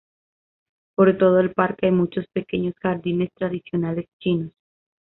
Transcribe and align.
Por 0.95 1.15
todo 1.15 1.39
el 1.39 1.53
parque 1.53 1.85
hay 1.85 1.91
muchos 1.91 2.25
pequeños 2.33 2.73
jardines 2.81 3.29
tradicionales 3.35 4.07
chinos. 4.19 4.51